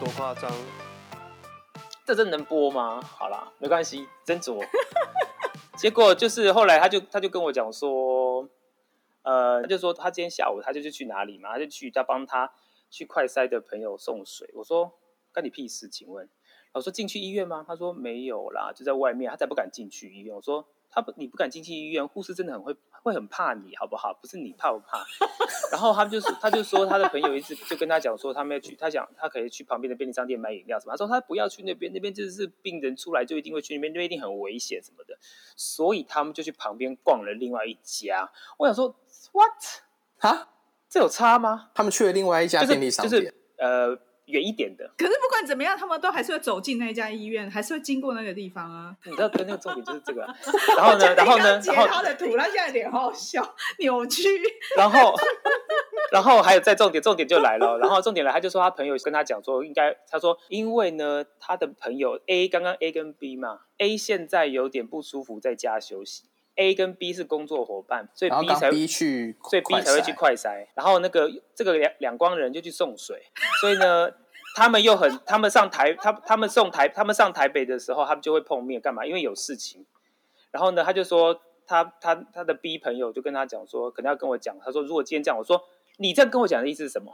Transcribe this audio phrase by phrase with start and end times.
[0.00, 0.50] 多夸张？
[2.06, 3.02] 这真能播吗？
[3.02, 4.66] 好啦，没关系，斟酌。
[5.76, 8.48] 结果就是后来他就他就跟我讲说，
[9.20, 12.50] 呃，他就说他今天下午他就去去哪里嘛，他就去他帮他
[12.88, 14.50] 去快筛的朋友送水。
[14.54, 14.90] 我说
[15.34, 15.86] 干你屁事？
[15.86, 16.26] 请问，
[16.72, 17.62] 我说进去医院吗？
[17.68, 20.34] 他说没有啦，就在外面，他才不敢进去医院。
[20.34, 22.74] 我说他不你不敢进去医院，护士真的很会。
[23.02, 24.12] 会很怕你，好不好？
[24.20, 25.04] 不是你怕不怕？
[25.72, 30.92] 然后他们就说，他就说他的朋友一直 就跟他讲说，他们要去，他想他可以去旁边的便利商店买饮料什么。
[30.92, 35.16] 他说他不要去那边，那边就是病人出来就一定会去那边，那边一定很危险什么的。
[35.56, 38.30] 所以他们就去旁边逛了另外一家。
[38.58, 38.94] 我想说
[39.32, 39.50] ，what？
[40.18, 40.48] 哈？
[40.88, 41.70] 这有差吗？
[41.74, 44.09] 他们去了另外一家便利商店，就是就是、呃。
[44.30, 48.96] 远一点的，可是不管怎么样，他们都还是会走进那家医院，还是会经过那个地方啊。
[49.04, 50.34] 你知道，跟那个重点就是这个、啊。
[50.76, 54.22] 然后呢，然后呢，截他的图，他现在脸好好笑，扭曲。
[54.76, 55.14] 然后，
[56.12, 57.78] 然后还有再重点，重点就来了。
[57.78, 66.24] 然后重点来，他就说他朋友跟他讲说，应该他说，因为呢，他的朋友 A 刚刚 A 跟 B 嘛，A 现在有点不舒服，在家休息。
[66.60, 70.66] A 跟 B 是工作伙伴，所以 B 才 B 去，所以 B 才会去快筛。
[70.74, 73.22] 然后那个这个两两光人就去送水，
[73.62, 74.12] 所以呢，
[74.54, 79.06] 他们又很，他们上台，他他们送台，他们上台北的时候，他们就会碰面干嘛？
[79.06, 79.86] 因为有事情。
[80.50, 84.54] 然后呢，他就说他他他的 B 朋友就跟他讲说，可能要跟我讲。
[84.62, 85.64] 他说如果今天这样，我说
[85.96, 87.10] 你这样跟我讲的意思是什么？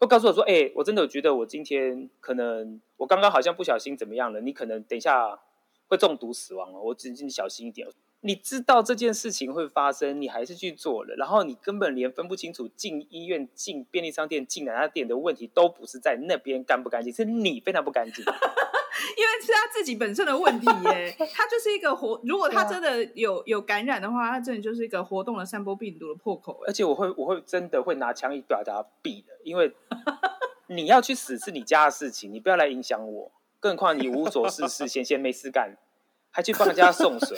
[0.00, 5.38] 会告诉我说，哎、欸，我真的觉得我今天可能我刚刚好像不小心怎么样了，你可能等一下
[5.86, 7.86] 会中毒死亡了，我只请你小心一点。
[8.26, 21.14] 你知道这件事情会发生，你还是去做了，然后你根本连分不清楚进医院、进便利商店、进哪家店的问题都不是在那边干不干净，是你非常不干净， 因为是他自己本身的问题耶。
[21.34, 26.62] 他就是一个活，如果他真的有有感染的话，他真的就是一个活动的散播病毒的破口。
[26.66, 29.70] 而且我会我会真的会拿枪一把他毙的，因为
[30.68, 33.30] 你要去死是你家的事情，你不要来影响我。
[33.60, 35.76] 更何况你无所事事，闲闲没事干，
[36.30, 37.36] 还去帮人家送水。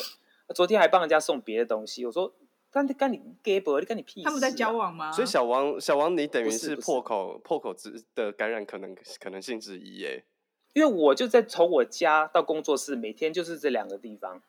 [0.54, 2.32] 昨天还帮人家送别的东西，我说，
[2.70, 3.78] 干干你 gay 不？
[3.80, 4.28] 你干你屁事、啊？
[4.28, 5.10] 他们在交往吗？
[5.10, 10.24] 所以小王，小王，你等于是破口破口之的感染可能可能性之一耶。
[10.72, 14.42] 因为我就在从我家到工作室，每天就是这两个地方，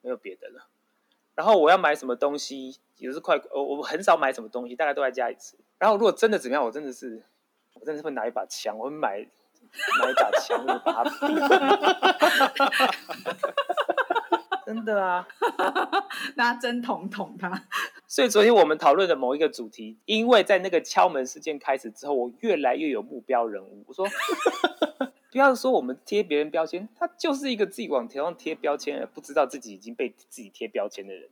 [0.00, 0.68] 没有别的了。
[1.34, 5.56] 然后我要买什么东西，也是快，我我很少买什么东西，大概都在家里吃。
[5.78, 7.22] 然后如果真的怎么样，我真的是，
[7.74, 9.18] 我真的是会拿一把枪，我会买
[10.00, 11.10] 买一把枪，我把它。
[14.84, 15.26] 真的啊，
[16.36, 17.64] 拿针筒捅他。
[18.06, 23.82] 所以昨天我们讨论的某一个主题，因为在那个敲门事件开始之后，我越来越有目标人物。
[23.88, 24.06] 我说，
[25.32, 31.28] 不要说我们贴别人标签，他就是一个自己往头上贴标签，而不知道自己已经被自己贴标签的人。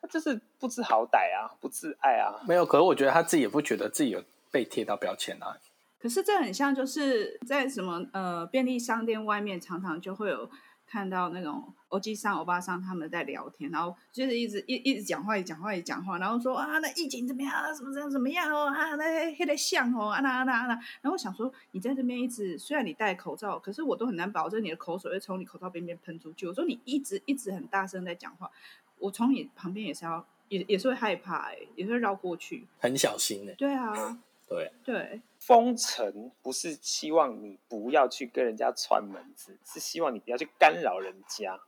[0.00, 2.40] 他就是不知好歹啊，不自爱啊。
[2.46, 5.56] 没有，可是我觉得他自己也不觉得自己有被贴到标签啊。
[6.00, 10.50] 可是这很像，就是在什么呃便利商店外面，常常就会有。
[10.88, 17.72] 看到那种欧吉桑、欧巴桑他们在聊天，然后就是一直一一直讲话，一讲话，一讲话，然后说啊，那疫情怎么样啊？
[17.74, 18.68] 什么怎么怎么样哦？
[18.68, 20.74] 啊，那黑的像哦，啊那啊那啊那。
[21.02, 26.46] 然后我想说，你在这边一直，虽然你戴口罩，可是我都很难保证你的口水会从你口罩边边喷出去。
[26.46, 28.50] 我说你一直一直很大声在讲话，
[28.98, 33.54] 我从你旁边也是要也也是会害怕，哎，也是会绕过去，很小心的。
[33.54, 34.18] 对啊。
[34.48, 41.60] 对对，封城不是希望你不要去跟人家串门子，是希望你不要去干扰人家，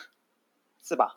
[0.82, 1.16] 是吧？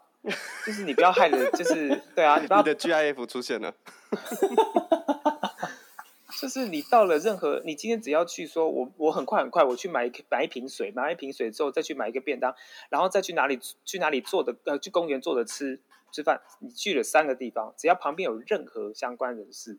[0.66, 2.62] 就是你不要害人， 就是对啊，你不要。
[2.62, 3.76] 你的 GIF 出现了，
[6.40, 12.56] 就是你到了任何，你今天只要去说，我我很快很快，我去买一买一瓶水，买一瓶水之后再去买一个便当，
[12.90, 15.82] 然后再去哪里去哪里坐的呃，去公园坐着吃
[16.14, 19.78] 吃饭，你去了三个地方，只要旁边有任何相关人士。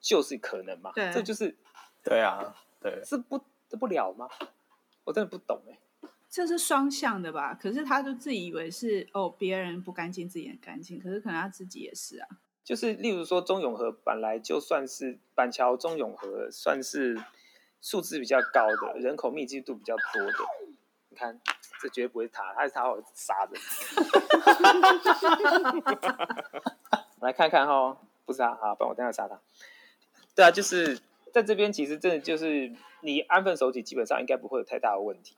[0.00, 0.92] 就是可能嘛？
[0.94, 1.56] 对，这就是，
[2.04, 4.28] 对啊，对，是不这不了吗？
[5.04, 5.78] 我真的不懂哎。
[6.30, 7.54] 这是双向的吧？
[7.54, 11.00] 可是他就自己以为是哦，别人不干净，自己很干净。
[11.00, 12.28] 可是可能他自己也是啊。
[12.62, 17.18] 就是例如说，中永和本来就算是板桥中永和，算是
[17.80, 20.32] 数字比较高的，人口密集度比较多的。
[21.08, 21.40] 你看，
[21.80, 23.58] 这绝对不会塌，他是他会杀人。
[27.20, 27.96] 我 来看看哈，
[28.26, 29.40] 不是他啊，不然我等下杀他。
[30.38, 31.00] 对啊，就是
[31.32, 35.34] 在这边，其实真的就是你安分守己，基本上应该不会有太大的问题。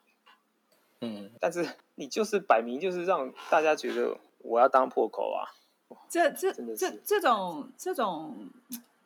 [1.00, 5.49] 嗯，但是你就是摆明就是让大家觉得我要当破口啊！
[6.11, 8.50] 这这这这种这种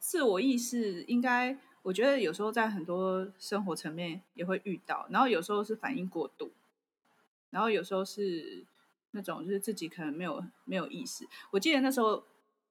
[0.00, 6.50] 自我意识，应该我觉得有时候在很多生活层面也会遇到，然后有时候是反应过度，
[7.50, 8.64] 然后有时候是
[9.12, 11.24] 那种就是自己可能没有没有意识。
[11.52, 12.24] 我记得那时候。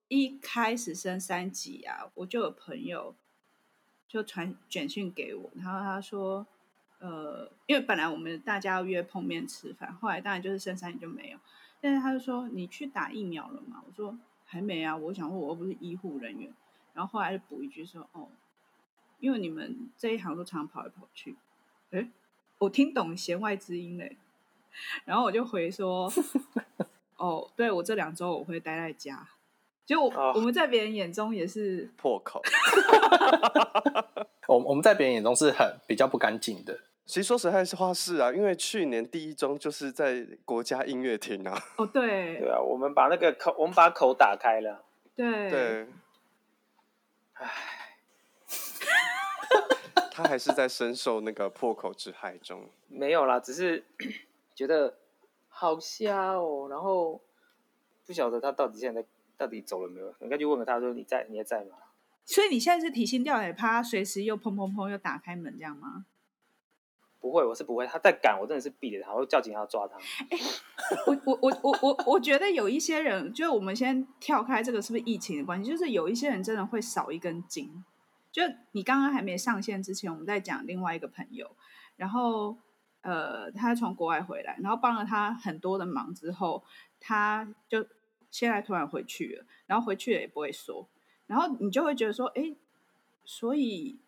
[0.08, 3.16] 一开始升三级啊，我就有朋友
[4.08, 6.46] 就传简讯给我，然后他说，
[7.00, 11.40] 呃，因为本来我们大家要约碰面吃饭，后来当然就是升三级就没有。
[11.82, 16.54] 但是他就说：“你去打疫苗了吗？”我说：“还没啊。”我想说：“我又不是医护人员。”
[16.94, 18.30] 然后后来就补一句说：“哦，
[19.20, 21.36] 因为你们这一行都常常跑来跑去。”
[21.92, 22.10] 诶，
[22.60, 24.16] 我听懂弦外之音嘞。
[25.04, 26.10] 然后我就回说：
[27.18, 29.28] “哦，对，我这两周我会待在家。”
[29.85, 32.41] 就我、们在别人眼中也是破口。
[34.47, 36.80] 我我们在别人眼中是很比较不干净的。
[37.06, 41.62] 其实说实在话是啊，因为去年第一中就是在国家音乐厅啊。
[41.77, 42.39] 哦，对。
[42.39, 44.85] 对啊，我们把那个口，我们把口打开了。
[45.15, 45.50] 对。
[45.50, 45.88] 对。
[47.33, 47.51] 唉。
[50.12, 52.69] 他还是在深受那个破口之害中。
[52.88, 53.83] 没有啦，只是
[54.56, 54.95] 觉得
[55.50, 57.19] 好瞎哦，然后
[58.06, 59.07] 不晓得他到底现在在。
[59.38, 60.13] 到底走了没有？
[60.21, 61.27] 应该就问了他说：“你在？
[61.30, 61.75] 你还在吗？”
[62.25, 66.06] 所以你现在是提心吊胆，怕他随时又砰砰砰又打开门这样吗？
[67.19, 67.85] 不会，我是不会。
[67.85, 69.97] 他在赶，我真的是避着他，我叫警察抓他。
[69.97, 70.38] 欸、
[71.06, 75.69] 我我我我我我觉得有一些人，就是我们先跳开这个是不是疫情的关系？
[75.69, 77.83] 就是有一些人真的会少一根筋。
[78.31, 78.41] 就
[78.71, 81.56] 你刚刚还没上线之前，我们在讲另外一个朋友，
[81.97, 82.57] 然后
[83.01, 86.63] 呃，他从国外回来，然后帮了他很多的忙之后，
[87.01, 87.85] 他就。
[88.33, 90.88] 现在突然回去了，然后回去了也不会说，
[91.27, 92.56] 然后你就会觉得说，哎，
[93.24, 94.00] 所以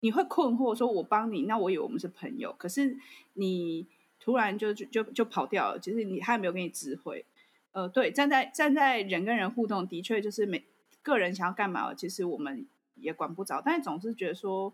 [0.00, 2.96] 你会困惑，说我帮你，那我以为我们是朋友，可是
[3.34, 3.86] 你
[4.18, 7.26] 突然就就就就跑掉了，其实你他也没有给你智慧，
[7.72, 10.64] 呃，对，站在站在人跟人互动，的确就是每
[11.02, 14.72] 个人想要干嘛，其实我们也管不着，但总是觉得说，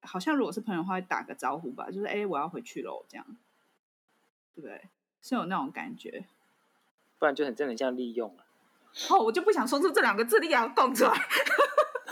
[0.00, 3.26] 好像如果是朋友的话，会打个招呼吧，就是哎，我要回去喽，这样，
[4.54, 4.80] 对不对？
[5.20, 6.24] 是有那种感觉。
[7.18, 8.44] 不然就很真的像利用了。
[9.10, 11.12] 哦，我就不想说出这两个字，你要供出来。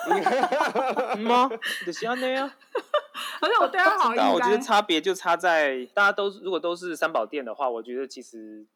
[1.16, 1.50] 吗？
[1.86, 2.50] 就像那样。
[3.40, 8.66] 而且我对他好，那我觉得差别就差在，大家都如果都是三宝店的话，我觉得其实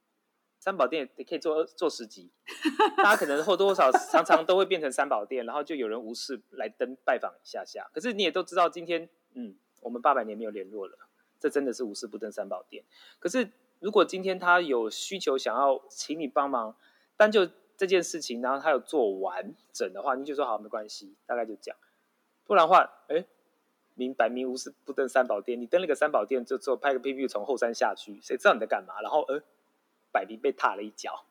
[0.59, 2.31] 三宝店也可以做做十集。
[2.97, 7.91] 大家可能或多或少常常都会变成三宝店，然后就有人无事来登拜访一下下。
[7.93, 10.97] 可是你也都知道，今天嗯，我们八百年没有联络了，
[11.39, 12.85] 这真的是无事不登三宝店。
[13.19, 13.51] 可是。
[13.81, 16.75] 如果今天他有需求想要请你帮忙，
[17.17, 21.79] 单就这件事情，然后他有做完整的话，你就说好没关系，大概就这样。
[22.45, 23.25] 不然的话，哎，
[23.95, 29.01] 明白明无事不登三宝殿，你登了个三宝殿就做拍个屁屁从后山下去，谁知道你在干嘛？
[29.01, 29.43] 然后呃，
[30.11, 31.25] 摆明被踏了一脚。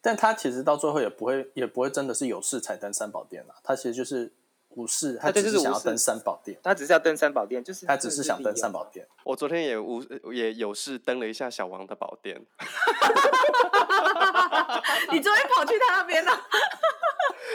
[0.00, 4.32] 但他其实到最后也不会也不会真的是有事才登三宝殿了，他其实就是。
[4.76, 6.58] 无事，他只是想要登三宝殿。
[6.62, 9.06] 他只是要登三宝殿，就是他只是想登三宝殿。
[9.24, 10.02] 我昨天也无
[10.32, 12.44] 也有事登了一下小王的宝殿。
[15.10, 16.32] 你昨天跑去他那边了？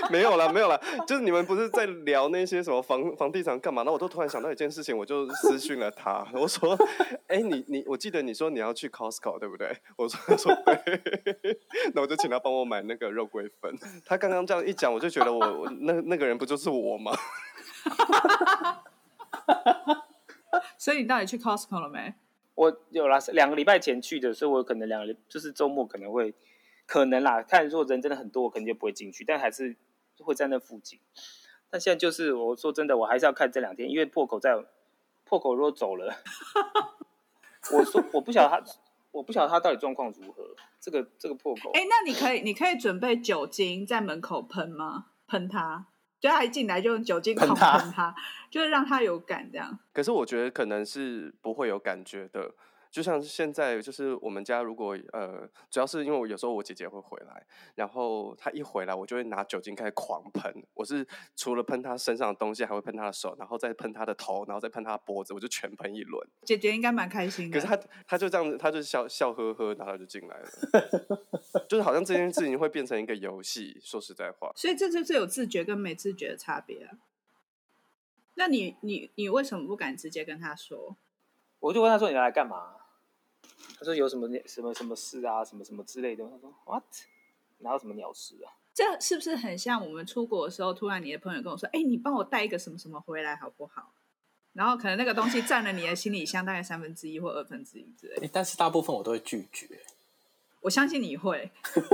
[0.09, 3.83] 没有了，没有了，就是你们不是在聊那些什么房房地产干嘛？
[3.83, 6.75] 那我都突然想到一件事情，我就私讯了他，我说
[7.27, 11.59] ：“哎、欸，你你，我记得你说你要去 Costco 对不对？” 我说：“他说对。”
[11.93, 13.73] 那我就请他帮我买那个肉桂粉。
[14.05, 17.11] 他刚刚这样一讲，我就觉得我，那那个人不就是我吗？
[20.77, 22.13] 所以你到底去 Costco 了没？
[22.55, 26.33] 我有啦，两个礼拜前去的，所以我可能两个就是周末可能会
[26.85, 29.75] 可能啦，看如果人真的很多，我肯定就不会进去，但还是。
[30.21, 30.99] 会在那附近，
[31.69, 34.55] 但现在就是我说真的，我还是要看这两天，因为破口在
[35.25, 36.13] 破口如果走了，
[37.73, 38.63] 我说我不晓得他，
[39.11, 40.55] 我不晓得他到底状况如何。
[40.79, 45.05] 这个这个破口，哎，那你可以你可以准备酒精在门口喷吗？
[45.27, 45.85] 喷他，
[46.19, 48.15] 就他一进来就用酒精狂喷他，喷他
[48.49, 49.77] 就是让他有感这样。
[49.93, 52.51] 可是我觉得可能是不会有感觉的。
[52.91, 57.45] 就像现在，就是我们家如果呃，主要是因为我有时候我姐姐会回来，
[57.75, 60.53] 然后她一回来，我就会拿酒精开始狂喷。
[60.73, 61.07] 我是
[61.37, 66.27] 除了喷她身上的东西，还会喷她的手，然后再喷她的头，然后再喷她的脖子，我就全喷一轮。
[66.43, 67.57] 姐姐应该蛮开心的。
[67.57, 73.79] 可是她她就这样子，她就笑笑呵呵，然后就进来了，就是好像这件事情会变成一个游戏。
[73.81, 76.97] 说实在话， 所以这就是有自觉跟没自觉的差别啊。
[78.35, 80.97] 那你你你为什么不敢直接跟她说？
[81.59, 82.77] 我就问他说：“你来干嘛？”
[83.77, 86.23] 他说有什么什么什么事啊，什么什么之类的。
[86.23, 86.83] 他说 What？
[87.59, 88.53] 哪有什么鸟事啊？
[88.73, 93.91] 这是不是很像我们出国的时候，突然你的朋友跟我说：“哎，你帮我带一个什么什么回来好不好？”
[94.53, 98.29] 然后可能那个东西占了你的行李箱大概三分之一或二分之一之类的。
[98.31, 99.67] 但是大部分我都会拒绝。
[100.61, 101.51] 我相信你会。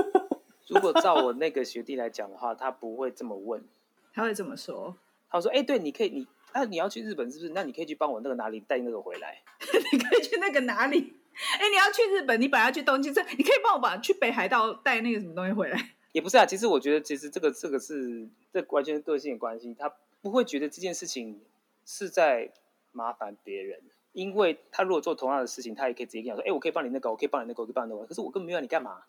[0.68, 3.64] 如果照我那个学弟来讲的话，他不会这么问。
[4.14, 4.96] 他会这么说。
[5.30, 7.52] 他说：“哎，对，你可以，你那你要去日本是不是？
[7.54, 9.42] 那你可以去帮我那个哪里带那个回来。
[9.92, 11.14] 你可以去那个哪里？”
[11.60, 15.91] 哎，你要去日本，你本来要去东京，这你可以帮我把去北海道带那个什么东西回来？
[16.13, 21.39] 也不是啊，其实我觉得，其实这个这个是这完全是个性的关系，他不会觉得这件事情
[21.86, 22.51] 是在
[22.91, 23.79] 麻烦别人，
[24.13, 29.03] 因为他如果做同样的事情，他也可以直接跟你说，哎，我可以帮你那个，我可以帮你那个，我可以帮你那个，可是我根本没有你干嘛？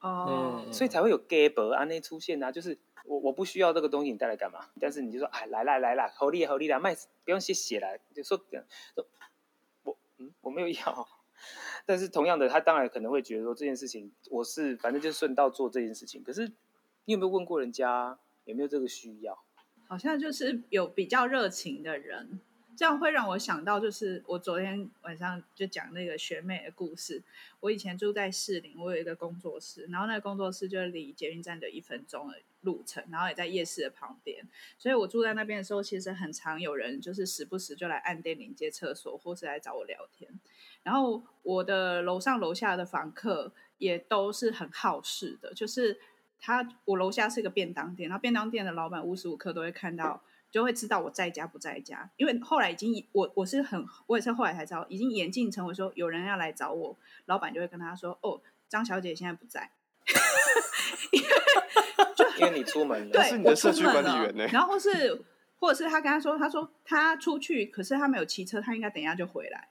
[0.00, 4.60] 哦，嗯所以才会有 gap 啊那出现啊，就是我我不需要这个东西，你带来干嘛？
[4.80, 9.06] 但是你就说，哎，来啦来啦，好利好利啦，卖不用谢谢啦，就说，说
[9.82, 11.08] 我嗯我没有要。
[11.86, 16.22] 但是同样的，他当然可能会觉得说这件事情，我是反正就顺道做这件事情。
[16.22, 16.50] 可是
[17.04, 19.38] 你有没有问过人家有没有这个需要？
[19.86, 22.40] 好像就是有比较热情的人，
[22.74, 27.22] 这样会让我想到，就是我昨天晚上就讲那个学妹的故事。
[27.60, 40.28] 我以前住在士林，我有一个工作室，然后那个工作室就离捷运站的一分钟而已路程，然后也在夜市的旁边，所以我住在那边的时候，其实很常有人就是时不时就来按电铃、接厕所，或是来找我聊天。
[40.82, 45.98] 然后我的楼上楼下的房客也都是很好事的，就是
[46.38, 52.10] 他我楼下是一个便当店，然后便当店的老板无时无刻都会看到，就会知道我在家不在家。
[52.16, 59.70] 因为后来已经我我是很我也是后来才知道，已经演进成为说有人要来找我，老板就会跟他说：“哦，张小姐现在不在。”
[61.14, 61.28] 因为
[62.16, 65.22] 就因为你出门了，对，是你的社区我出门管理员呢、了然后或是
[65.58, 69.68] 或者是他跟他说，他说他出去，可是他没有骑车，他应该等一下就回来。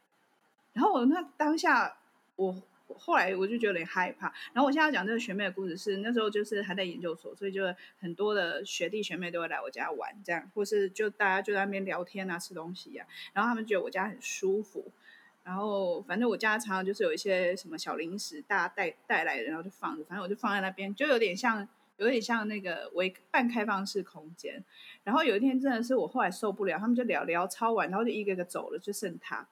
[0.73, 1.97] 然后我那当下，
[2.35, 2.55] 我
[2.95, 4.33] 后来我就觉得有点害怕。
[4.53, 7.63] 然后我现在要讲这个学妹的故事是，那时候就是还在研究所，所以就
[7.99, 13.05] 很多的学弟学妹都会来我家玩，这样，或是就大家就在那边聊天啊，吃东西啊。
[13.33, 14.91] 然后他们觉得我家很舒服。
[15.43, 24.63] 然后反正我家常常就是有一些什么小零食，大家带带来的，然后就放着，反正我就放在那边，就有点像有点像那个微半开放式空间。
[25.03, 29.47] 然后有一天真的是我后来受不了，他们就聊聊超晚，然后就一个一个走了，就剩他。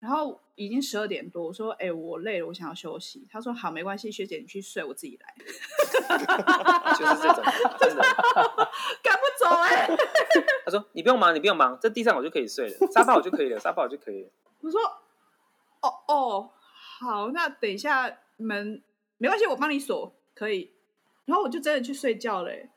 [0.00, 5.32] 然后已经十二点多，我说：“哎、欸，我累了，我想要休息。”他说：“好，没关系，学姐你去睡，我自己来。
[6.98, 7.44] ”就是这种，
[7.78, 8.02] 真的
[9.00, 9.96] 赶不走哎、欸。
[10.64, 14.30] 他说：“你不用忙，你不用忙，在地上我就可以睡了，沙发我就可以了，沙发我就可以了。”
[14.62, 14.80] 我说
[15.82, 16.50] ：“哦哦，
[17.00, 18.82] 好，那等一下门
[19.18, 20.72] 没关系，我帮你锁，可以。”
[21.26, 22.70] 然后我就真的去睡觉了、欸。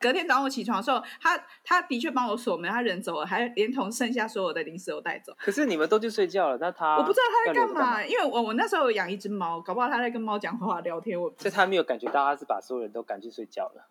[0.00, 5.34] 隔天早上我起床的时候，他他的确帮我锁门，他人走了，还连同剩下所有的零食都带走。
[5.40, 11.20] 可是你们都去睡觉了，那他我不知道他在干嘛，嘛因为我我那时候有养一只猫，搞不好他在跟猫讲话聊天。
[11.20, 13.88] 我所以他没有感觉到他是把所有人都赶去睡觉了。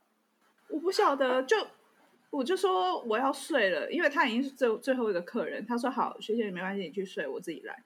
[0.70, 1.58] 我不晓得，就
[2.29, 5.65] 我就说我要睡了，因为他已经是最最后一个客人。
[5.65, 7.84] 他说好，学姐没关系，你去睡，我自己来。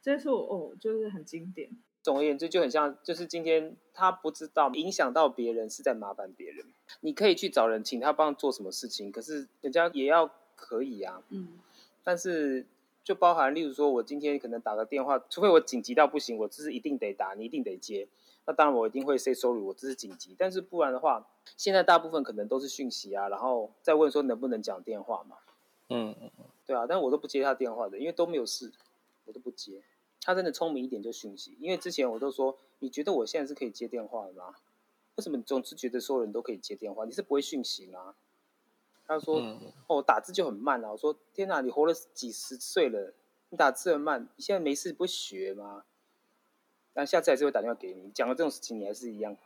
[0.00, 1.70] 这是我哦，就是很经典。
[2.02, 6.64] 总而言之，就很像，就是今天他不知道影响到别人是在麻烦别人。
[7.00, 11.22] 你可以去找人请他帮做什么事情，可是人家也要可以啊。
[11.28, 11.58] 嗯。
[12.02, 12.64] 但是
[13.04, 18.08] 就包含，例如说，我今天可能打个电话，除非我紧急到不行，我这是一定得打，你一定得接。
[18.50, 20.34] 那当然我一定会 say sorry，我这是紧急。
[20.36, 21.24] 但是不然的话，
[21.56, 25.36] 现在大部分可能都是讯息啊，然后再问说能不能讲电话嘛。
[25.88, 26.44] 嗯嗯嗯。
[26.66, 28.72] 对啊，但我都不接他电话的，因为都没有事，
[29.24, 29.80] 我都不接。
[30.22, 34.56] 他真的聪明一点就讯息，因为之前我都说，你觉得我现在是可以接电话的吗？
[35.14, 37.04] 为什么你总是觉得所有人都可以接电话？
[37.04, 38.16] 你是不会讯息吗？
[39.06, 43.12] 他说：“嗯、哦，打字就很慢啊。”我说：“天哪，你活了几十岁了，
[43.50, 45.84] 你打字很慢，你现在没事不会学吗？”
[46.92, 49.36] 但下次还是会打电话给你，讲了这种事情，你还是一样，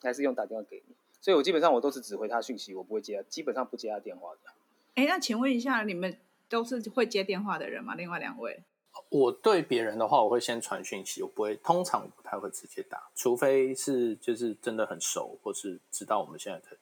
[0.00, 0.94] 还是用打电话给你。
[1.20, 4.52] 所以我基本上我都是只回他讯息，我不会接，基本上不接他电话的。
[4.94, 6.18] 哎，那请问一下，你们
[6.48, 7.94] 都是会接电话的人吗？
[7.94, 8.62] 另外两位？
[9.08, 16.76] 我对别人的话，我会先传讯息，我不会，通常不太会直接打，除非是就是真的很熟，或是知道我们现在的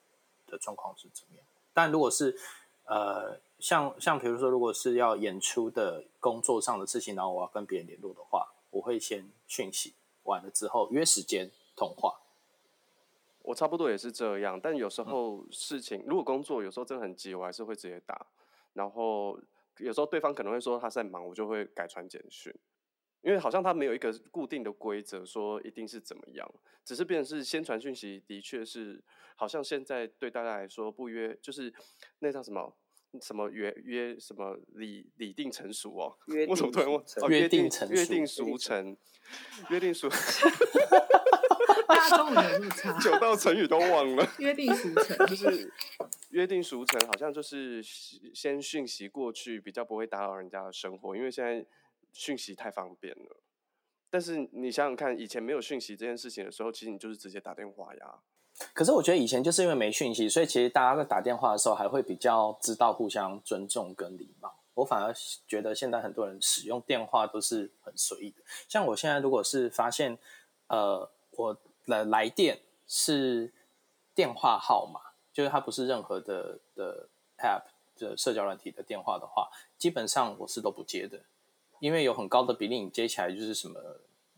[0.47, 1.45] 的状况是怎么样。
[1.73, 2.37] 但如果是
[2.85, 12.21] 呃，像像比如说，如果是要演出的工作上的事情，然后我要跟别人联络的话，我会先讯息，完了之后约时间通话。
[13.43, 18.27] 我差不多也是这样，但有时候事情、嗯、如果工作有时候真的很急，我还是会直接打，
[18.73, 19.39] 然后。
[19.77, 22.53] 有时候对方可能会说他在忙，我就会改传简讯，
[23.21, 26.47] 因为好像他没有一个固定的规则说一定是怎么样，
[26.83, 29.01] 只是变成是先传讯息，的确是
[29.35, 31.73] 好像现在对大家来说不约就是
[32.19, 32.71] 那叫什么
[33.19, 38.95] 什么约约什么礼礼定成熟哦，约我怎么突然忘哦约定成约定俗成
[39.69, 40.07] 约定俗，
[43.03, 45.71] 九道成语都忘了， 约定俗成 就是。
[46.31, 51.65] 约定俗成，好像就是先讯息过去，比较不会打扰人家的生活，因为现在
[52.13, 53.41] 讯息太方便了。
[54.09, 58.19] 但是你想想看，以前没有讯息这件事情的时候，其实你就是直接打电话呀。
[58.73, 64.53] 可是我觉得以前就是因为没讯息，所以其实大家在打电话的时候还会比较知道互相尊重跟礼貌。
[64.73, 65.13] 我反而
[65.47, 68.37] 觉得现在很多人使用电话都是很随意的。
[68.67, 70.17] 像我现在如果是发现，
[70.67, 73.51] 呃，我的来电是
[74.15, 75.01] 电话号码。
[75.33, 77.63] 就是它不是任何的的 app
[77.97, 81.21] 的社交软体的电话的话，基本上我是都不接的。
[81.79, 83.79] 因为有很高的比例，你接起来就是什么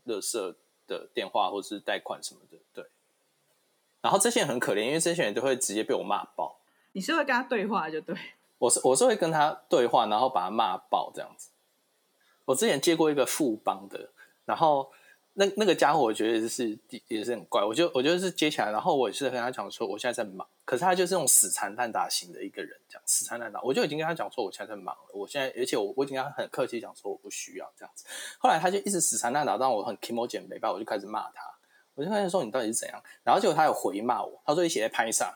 [0.06, 0.54] 垃圾
[0.86, 2.84] 的电话或是贷款什么的，对。
[4.04, 6.60] 然后这些人很可怜，因为这些人都会直接被我骂爆。
[6.92, 8.14] 你是会跟他对话就对。
[8.58, 11.48] 我是我是会跟他对话，然后把他骂爆这样子。
[12.44, 14.10] 我之前接过一个富邦的，
[14.44, 14.92] 然后
[15.32, 28.04] 那那个家伙我觉得是也是很怪，我就我就是接起来，然后我也是跟他讲说我现在在忙，可是他就是那种死缠烂打型的一个人，这样死缠烂打，我就已经跟他讲说我现在在忙了，我现在而且我我已经跟他很客气讲说我不需要这样子，
[28.38, 31.53] 后来他就一直死缠烂打，让我很 kimoji 没办法，我就开始骂他。
[31.94, 35.32] 我就发现说你到底是怎样，然后结果他有回骂我，他说你写在拍上，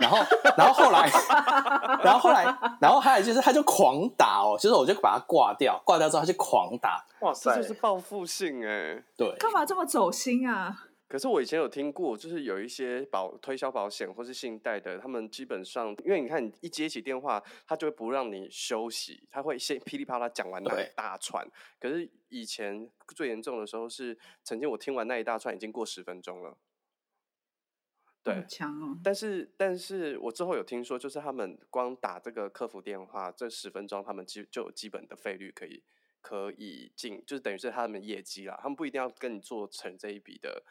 [0.00, 0.18] 然后
[0.56, 1.08] 然后后来，
[2.02, 2.44] 然后后来，
[2.80, 10.85] 然后还有就是他就狂打哦，就是我就把他挂掉，挂掉之后他就狂打，哇塞，这就是报复性哎，对，干嘛这么走心啊？
[11.08, 21.48] 可是我以前有听过，就是有一些保推销保险或是信贷的，他们基本上，因为你看你一接起电话，他就会不让你休息，他会先噼里啪啦讲完那一大串。
[21.78, 26.58] 可是以前最严重的时候是，曾经我听完那一大串已经过十分钟了。
[28.24, 28.98] 对，强哦。
[29.04, 35.84] 但是，但是我之后有听说，就是他们光打这个客服电话，这十分钟他们基就有基本的费率可以
[36.20, 40.64] 可以进，就是等于是他们业绩啦，他们不一定要跟你做成这一笔的。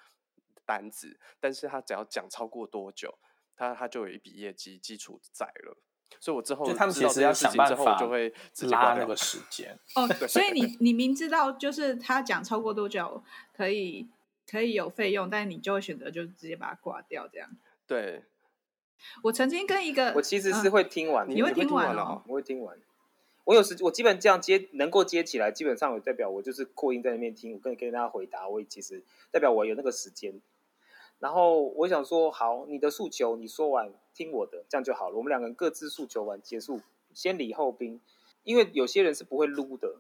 [0.66, 3.18] 单子，但是他只要讲超过多久，
[3.56, 5.78] 他他就有一笔业绩基础在了，
[6.20, 8.34] 所以我之后就他们其实要想办法就会
[8.70, 14.08] 拉那个时间哦， 所以你你明知道就是他讲超过多久可以
[14.50, 17.50] 可以有费用，但是你就会选择就直接把它挂掉这样。
[17.88, 18.24] 对，
[19.24, 22.78] 我曾经跟一个我其实是会听完，你会听完哦，我会听完。
[23.44, 30.42] 我有时我基本这样接能够接起来，基本上我代表我就是扩音在那边听，我跟跟大家回答，我也其实代表我有那个时间。
[31.20, 35.18] 然后我想说，好，你的诉求你说完，听我的，这样就好了。
[35.18, 36.82] 我们两个人各自诉求完结束，
[37.14, 38.02] 先礼后兵。
[38.44, 39.96] 因为有些人是不会撸的，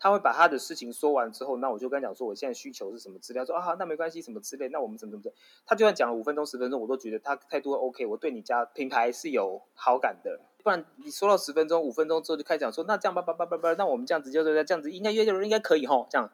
[0.00, 5.36] 他会把他的事情说完之后，那我就跟他讲说，我现在需求是什么资料，说啊，那没关系，什么之类，那我们怎么怎么怎么。
[5.64, 10.40] 他就算讲了五分钟、十分钟，我都觉得他态度 OK，我对你家品牌是有好感的。
[10.64, 16.32] 不然你说到十分钟、五分钟之后就开始讲说，那这样吧吧吧吧吧，那我们这样子就这样子，应该约人应该可以吼，这样。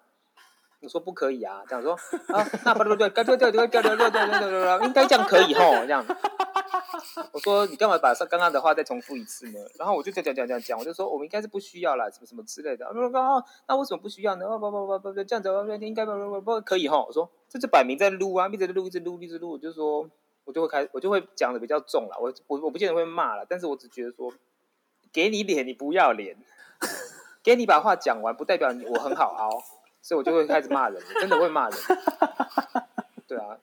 [0.85, 1.95] 我说不可以啊，这样说
[2.29, 6.05] 啊，那不对不对，该对对对对对对对对对，应该这样可以吼，这样。
[7.33, 9.59] 我说你干嘛把刚刚的话再重复一次呢？
[9.79, 12.87] 然后我就讲讲讲讲讲，我就说我们应该是不需要啦，什么什么之类的。
[12.93, 13.19] 不不不，
[13.67, 14.47] 那为什么不需要呢？
[14.47, 15.49] 不不不不不，这样子
[15.81, 17.05] 应该不不不可以吼。
[17.07, 20.09] 我说这就摆明在撸啊，一直撸一直撸一直撸，我就说
[20.45, 24.33] 我就会开我就会讲的比较重了，我我我不见得会骂了，但是我只觉得说
[25.13, 26.37] 给你脸你不要脸，
[27.43, 29.63] 给你把话讲完不代表我很好凹。
[30.05, 31.79] 所以我就会开始骂人，真的会骂人。
[33.27, 33.57] 对啊，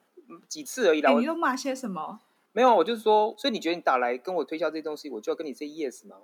[0.48, 1.12] 几次而已啦。
[1.12, 2.18] 欸、你都骂些什么？
[2.50, 6.16] 没有，我就是说，所以你觉得你打来跟我推销这些东西，我就要跟你 say yes 吗？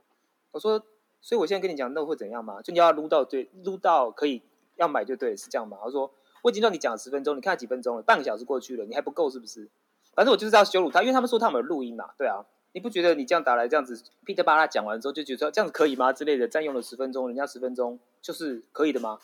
[0.50, 0.82] 我说，
[1.20, 2.60] 所以我现在跟你讲，那会怎样吗？
[2.60, 4.42] 就你要撸到对，撸到可以
[4.74, 5.78] 要买就对，是这样吗？
[5.84, 6.10] 我说，
[6.42, 9.68] 我已经让你讲了十分钟，你看了几分钟了，半个小时过去了，你还不够是不是？
[10.16, 12.10] 反正我就是要羞辱他，因为他们说他们有录音嘛。
[12.18, 16.12] 对啊，你不觉得你这样打来这样子，噼里啪啦讲完之后就觉得这样子可以吗？
[16.12, 19.20] 之类的，占用了十分钟，人家十分钟就是可以的吗？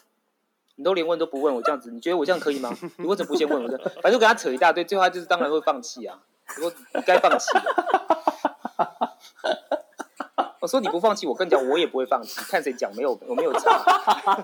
[0.77, 2.77] 你都连问都不问我这样子，你觉得我这样可以吗？
[2.99, 3.69] 你为什么不先问我？
[3.69, 6.21] 这反正我跟他扯一大堆，最后他就是当然会放弃啊。
[6.61, 9.15] 我该放弃了。
[10.61, 12.41] 我说你不放弃，我跟你讲，我也不会放弃。
[12.51, 13.79] 看谁讲没有，我没有差。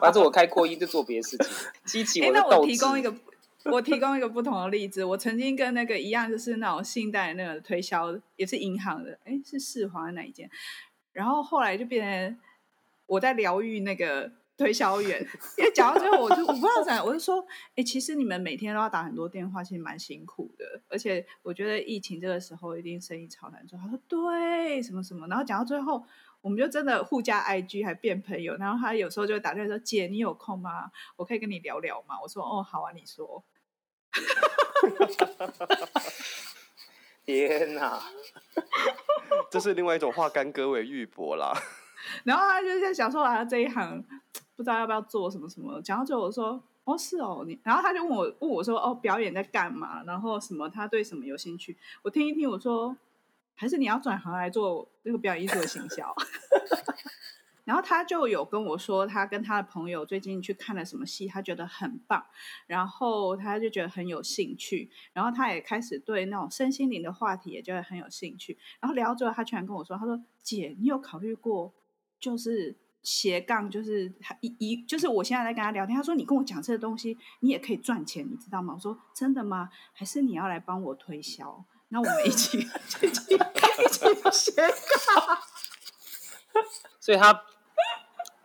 [0.01, 1.49] 反正我开扩音就做别的事情，
[1.85, 2.51] 激起我的斗志。
[2.51, 3.15] 欸，那我提供一个，
[3.65, 5.03] 我提供一个不同的例子。
[5.05, 10.49] 我曾经跟那个一样，就是那种信贷那个推销，也是银行的，哎，是世华哪一间？
[11.13, 12.39] 然后后来就变成
[13.07, 14.31] 我在疗愈那个。
[14.61, 15.19] 推销员，
[15.57, 20.83] 因为讲到最后，我就我不知道怎样，我就说，哎、欸，其实你们每天都要打很多电话，其实蛮辛苦的。
[20.91, 23.79] 而且我觉得疫情这个时候一定生意超难做。
[23.79, 26.05] 他说对，什么什么，然后讲到最后，
[26.43, 28.55] 我们就真的互加 IG 还变朋友。
[28.59, 30.91] 然后他有时候就会打电话说：“姐，你有空吗？
[31.17, 33.43] 我可以跟你聊聊吗？”我说：“哦，好啊，你说。
[37.25, 38.03] ”天哪，
[39.51, 41.55] 这是另外一种化干戈为玉帛啦。
[42.25, 44.05] 然后他就在想说啊，这一行。
[44.61, 52.95] 不知道要不要做什么什么，讲到最后我说哦是哦你，然后他就问我问我说哦表演在干嘛，然后什么他对什么有兴趣，我听一听我说
[53.55, 56.15] 还是你要转行来做那个表演艺术的行销，
[57.65, 62.23] 然后他就有跟我说他跟他的朋友最近去看了什么戏，他觉得很棒，
[62.67, 71.73] 然后他就觉得很有兴趣，然后他也开始对那种身心灵的话题也觉得很有兴趣，然后聊到最后他居然跟我说他说姐你有考虑过
[72.21, 72.77] 就是。
[73.03, 78.75] 斜杠就是他一一就是我现在在跟他聊天，他说你跟我讲这个东西，你也可以赚钱，你知道吗？
[78.75, 79.71] 我说真的吗？
[79.93, 81.65] 还是你要来帮我推销？
[81.89, 82.59] 那我们一起
[83.03, 85.39] 一起一起斜杠。
[87.01, 87.43] 所以他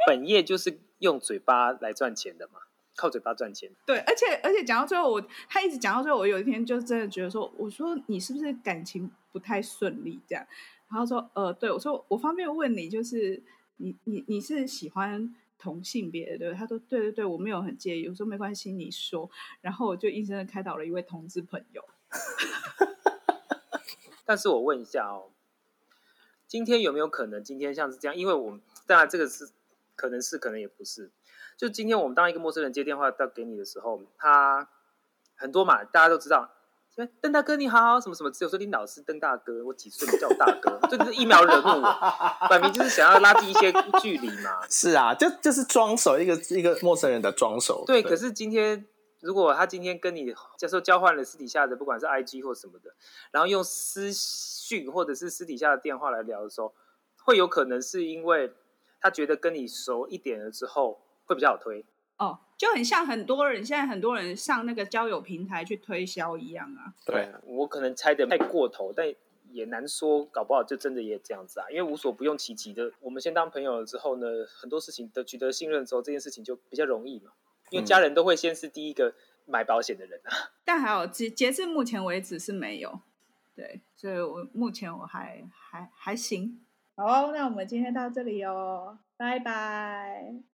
[0.07, 2.59] 本业就是用嘴巴来赚钱的嘛，
[2.95, 3.69] 靠嘴巴赚钱。
[3.85, 10.45] 对，而且而且讲到最后我，我他一直讲到最后，我有一天就真的觉得说，我说你是不是感情不太顺利这样？
[10.89, 13.43] 然后说呃，对我说我方便问你，就是
[13.77, 16.53] 你你你是喜欢同性别的对？
[16.53, 18.07] 他说对对对，我没有很介意。
[18.07, 19.29] 我说没关系，你说。
[19.61, 21.83] 然后我就硬生生开导了一位同志朋友。
[24.25, 25.29] 但是我问一下哦，
[26.47, 28.15] 今天有没有可能今天像是这样？
[28.15, 29.49] 因为我们当然这个是
[29.95, 31.11] 可能是，可能也不是。
[31.57, 34.67] 就今天我们当一个陌生人接电话到给你的时候，他
[35.35, 36.54] 很多嘛，大家都知道，
[37.21, 44.65] 邓大哥你好，什么什么，只有说你老师邓大哥，我几岁你叫我大哥，这就是一秒惹怒我，摆明就是想要拉近一些距离嘛。
[44.69, 47.83] 是啊，就就是装熟一个一个陌生人的装熟。
[47.85, 48.85] 对，对，可是今天。
[49.21, 52.93] 如果他今天跟你，假设交换了私底下的，不管是 IG 或什么的，
[53.31, 56.75] 然后用私讯或者是私底下的电话来聊的时候，
[57.23, 58.53] 会有可能是因为
[59.01, 61.83] 他觉得跟你熟一点了之后会比较好推
[62.17, 66.93] 哦，就很像很多人现在很多人上那个交友平台去推销一样啊。
[67.05, 69.13] 对，我可能猜的太过头，但
[69.51, 71.69] 也难说，搞不好就真的也这样子啊。
[71.69, 77.31] 因为无所不用其极的，我们先当朋友了之后呢，很多事情的取得信任之后，这件事情就比较容易嘛。
[77.71, 79.13] 因为家人都会先是第一个
[79.45, 83.01] 买保险的人啊，嗯、 但还有截截至目前为止是没有，
[83.55, 86.61] 对，所以我目前我还还还行。
[86.95, 90.45] 好，哦那我们今天到这里哦，拜拜。